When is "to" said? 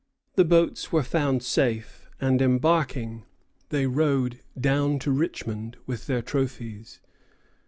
4.97-5.11